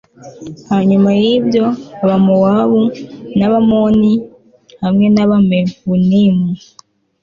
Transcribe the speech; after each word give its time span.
Hanyuma 0.71 1.09
yibyo 1.21 1.65
Abamowabu 2.03 2.81
nAbamoni 3.37 4.13
hamwe 4.83 5.05
nAbamewunimu 5.15 6.49